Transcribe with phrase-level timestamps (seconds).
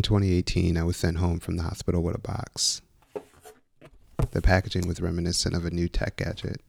[0.00, 2.80] In 2018, I was sent home from the hospital with a box.
[4.30, 6.62] The packaging was reminiscent of a new tech gadget,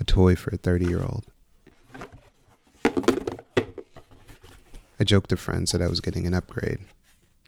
[0.00, 1.26] a toy for a 30 year old.
[4.98, 6.78] I joked to friends that I was getting an upgrade,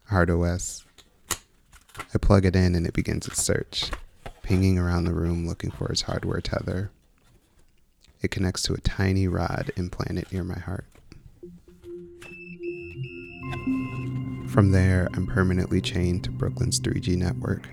[0.09, 0.85] Heart OS.
[1.30, 3.91] I plug it in and it begins its search,
[4.43, 6.91] pinging around the room looking for its hardware tether.
[8.21, 10.85] It connects to a tiny rod implanted near my heart.
[14.55, 17.68] From there, I'm permanently chained to Brooklyn's 3G network,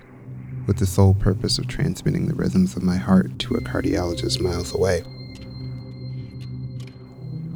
[0.66, 4.74] with the sole purpose of transmitting the rhythms of my heart to a cardiologist miles
[4.74, 5.04] away.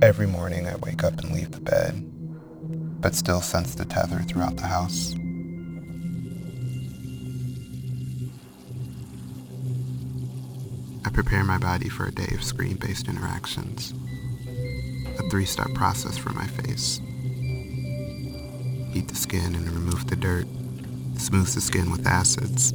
[0.00, 2.08] Every morning, I wake up and leave the bed,
[3.00, 5.12] but still sense the tether throughout the house.
[11.04, 13.92] I prepare my body for a day of screen based interactions,
[15.18, 17.00] a three step process for my face.
[18.92, 20.46] Heat the skin and remove the dirt,
[21.18, 22.72] smooth the skin with acids,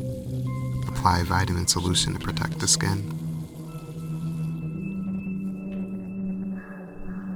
[0.88, 3.18] apply vitamin solution to protect the skin.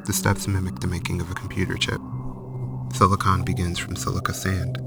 [0.06, 2.00] The steps mimic the making of a computer chip.
[2.94, 4.78] Silicon begins from silica sand.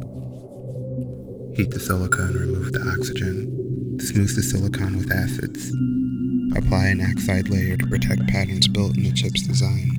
[1.57, 3.99] Heat the silica and remove the oxygen.
[3.99, 5.73] Smooth the silicon with acids.
[6.57, 9.91] Apply an oxide layer to protect patterns built in the chip's design.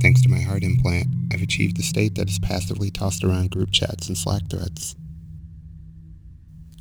[0.00, 3.70] Thanks to my heart implant, I've achieved the state that is passively tossed around group
[3.70, 4.94] chats and Slack threads.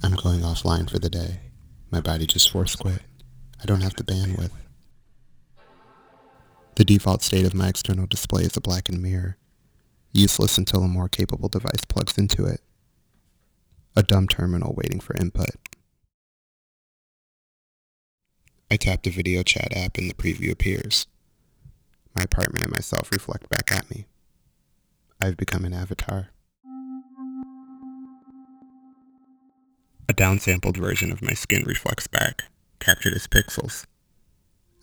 [0.04, 1.40] I'm going offline for the day.
[1.90, 3.02] My body just force quit.
[3.62, 4.52] I don't have the bandwidth.
[6.76, 9.38] The default state of my external display is a blackened mirror,
[10.12, 12.60] useless until a more capable device plugs into it.
[13.96, 15.56] A dumb terminal waiting for input.
[18.70, 21.08] I tap the video chat app and the preview appears.
[22.16, 24.08] My apartment and myself reflect back at me.
[25.24, 26.30] I've become an avatar.
[30.10, 32.46] A downsampled version of my skin reflects back,
[32.80, 33.86] captured as pixels.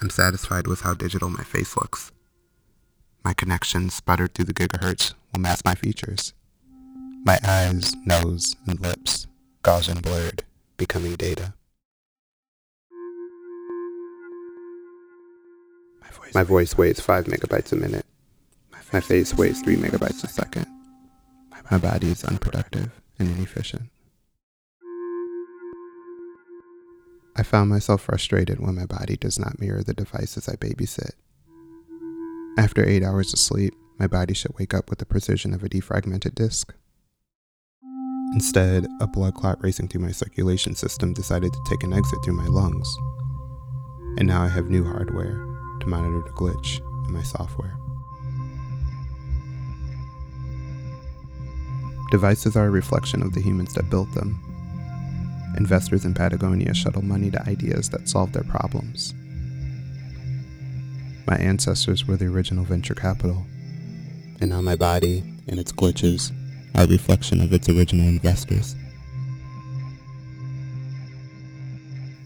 [0.00, 2.12] I'm satisfied with how digital my face looks.
[3.24, 6.32] My connection sputtered through the gigahertz will mask my features.
[7.24, 9.26] My eyes, nose, and lips,
[9.64, 10.44] Gaussian blurred,
[10.76, 11.54] becoming data.
[16.32, 18.06] My voice weighs 5 megabytes a minute.
[18.92, 20.66] My face weighs 3 megabytes a second.
[21.70, 23.90] My body is unproductive and inefficient.
[27.36, 31.12] I found myself frustrated when my body does not mirror the devices I babysit.
[32.58, 35.68] After eight hours of sleep, my body should wake up with the precision of a
[35.68, 36.74] defragmented disk.
[38.32, 42.36] Instead, a blood clot racing through my circulation system decided to take an exit through
[42.36, 42.96] my lungs.
[44.16, 45.36] And now I have new hardware
[45.80, 47.76] to monitor the glitch in my software.
[52.10, 54.40] Devices are a reflection of the humans that built them,
[55.58, 59.12] investors in Patagonia shuttle money to ideas that solve their problems.
[61.26, 63.44] My ancestors were the original venture capital,
[64.40, 66.32] and now my body and its glitches
[66.74, 68.74] are a reflection of its original investors.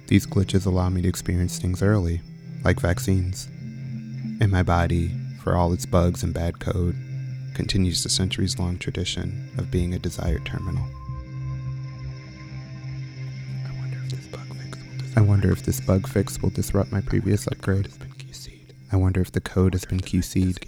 [0.06, 2.20] These glitches allow me to experience things early,
[2.64, 3.46] like vaccines.
[4.40, 5.10] And my body,
[5.42, 6.94] for all its bugs and bad code,
[7.54, 10.84] continues the centuries long tradition of being a desired terminal.
[15.14, 17.88] I wonder if this bug fix will disrupt my previous upgrade.
[18.90, 20.66] I wonder if the code has been QC'd.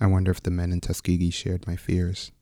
[0.00, 2.32] I wonder if the men in Tuskegee shared my fears.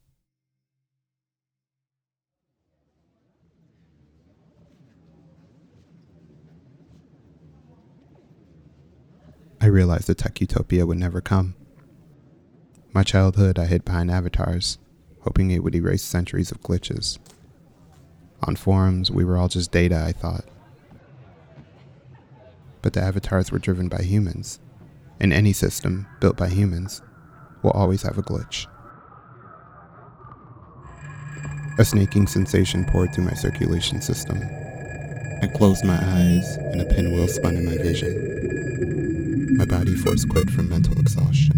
[9.60, 11.56] I realized the tech utopia would never come.
[12.96, 14.78] My childhood I hid behind avatars,
[15.20, 17.18] hoping it would erase centuries of glitches.
[18.42, 20.46] On forums, we were all just data, I thought
[22.86, 24.60] but the avatars were driven by humans,
[25.18, 27.02] and any system built by humans
[27.64, 28.68] will always have a glitch.
[31.80, 34.40] A snaking sensation poured through my circulation system.
[35.42, 39.56] I closed my eyes, and a pinwheel spun in my vision.
[39.56, 41.55] My body force quit from mental exhaustion.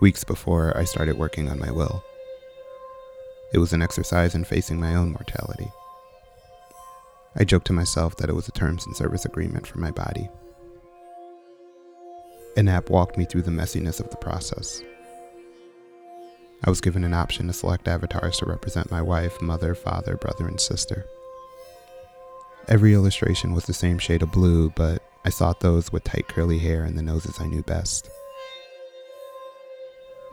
[0.00, 2.04] Weeks before I started working on my will.
[3.52, 5.70] It was an exercise in facing my own mortality.
[7.36, 10.28] I joked to myself that it was a terms and service agreement for my body.
[12.56, 14.82] An app walked me through the messiness of the process.
[16.64, 20.48] I was given an option to select avatars to represent my wife, mother, father, brother,
[20.48, 21.04] and sister.
[22.68, 26.58] Every illustration was the same shade of blue, but I sought those with tight curly
[26.58, 28.10] hair and the noses I knew best.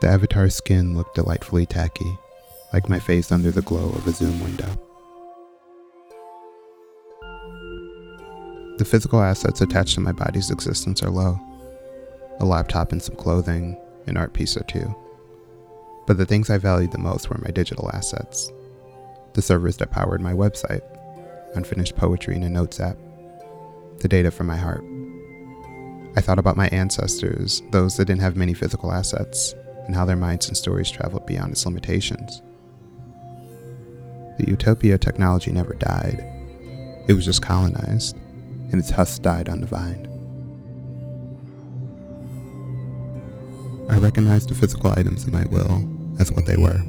[0.01, 2.17] The avatar's skin looked delightfully tacky,
[2.73, 4.69] like my face under the glow of a Zoom window.
[8.77, 11.39] The physical assets attached to my body's existence are low
[12.39, 14.93] a laptop and some clothing, an art piece or two.
[16.07, 18.51] But the things I valued the most were my digital assets
[19.33, 20.83] the servers that powered my website,
[21.55, 22.97] unfinished poetry in a notes app,
[23.97, 24.83] the data from my heart.
[26.15, 30.15] I thought about my ancestors, those that didn't have many physical assets, and how their
[30.15, 32.41] minds and stories traveled beyond its limitations.
[34.37, 36.25] The utopia technology never died,
[37.07, 38.15] it was just colonized,
[38.71, 40.09] and its husk died vine.
[43.89, 45.87] I recognized the physical items in my will
[46.19, 46.81] as what they were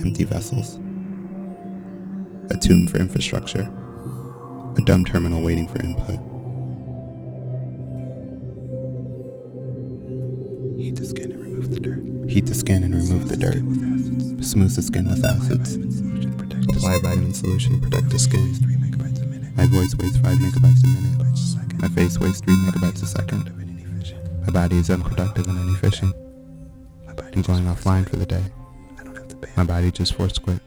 [0.00, 0.76] empty vessels,
[2.50, 3.70] a tomb for infrastructure,
[4.76, 6.18] a dumb terminal waiting for input.
[10.78, 11.31] And remove
[11.74, 12.30] the dirt.
[12.30, 13.62] Heat the skin and remove the dirt.
[14.44, 15.76] Smooth the skin with acids.
[16.68, 18.54] Apply vitamin solution, protect the skin.
[19.56, 21.80] My voice weighs 5 megabytes a minute.
[21.80, 23.50] My face weighs 3 megabytes a second.
[24.46, 26.14] My body is unproductive and inefficient.
[27.08, 28.44] I'm going offline for the day.
[29.56, 30.60] My body just forced quit.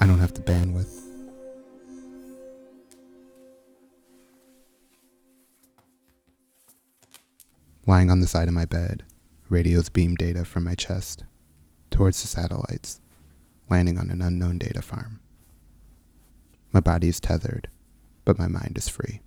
[0.00, 0.94] I don't have the bandwidth.
[7.86, 9.04] Lying on the side of my bed,
[9.48, 11.24] radios beam data from my chest
[11.90, 13.00] towards the satellites,
[13.70, 15.20] landing on an unknown data farm.
[16.72, 17.68] My body is tethered,
[18.24, 19.20] but my mind is free.